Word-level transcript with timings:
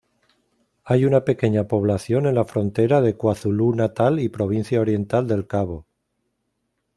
Hay 0.83 1.05
una 1.05 1.25
pequeña 1.25 1.67
población 1.67 2.25
en 2.25 2.33
la 2.33 2.43
frontera 2.45 3.01
de 3.01 3.15
KwaZulu-Natal 3.15 4.19
y 4.19 4.29
Provincia 4.29 4.81
Oriental 4.81 5.27
del 5.27 5.45
Cabo. 5.45 5.85